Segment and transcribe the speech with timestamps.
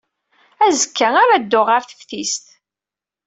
[0.65, 2.45] Azekka ara dduɣ ɣer teftist.